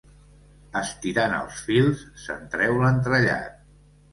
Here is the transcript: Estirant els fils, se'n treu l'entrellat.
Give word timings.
Estirant 0.79 1.35
els 1.39 1.61
fils, 1.67 2.01
se'n 2.25 2.45
treu 2.57 2.81
l'entrellat. 2.81 3.65